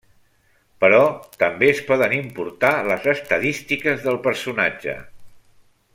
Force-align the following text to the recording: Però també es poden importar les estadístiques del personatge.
Però 0.83 1.01
també 1.43 1.69
es 1.73 1.81
poden 1.91 2.15
importar 2.21 2.73
les 2.89 3.07
estadístiques 3.15 4.03
del 4.07 4.21
personatge. 4.29 4.97